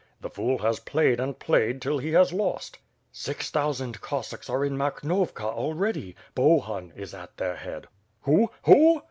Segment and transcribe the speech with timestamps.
[0.21, 2.79] "The fool has played and played till he has lost."
[3.11, 6.15] Six thousand Cossacks are in Makhnovkft already.
[6.33, 7.85] Bohun is at their head."
[8.23, 8.49] "Who?
[8.63, 8.99] Who?"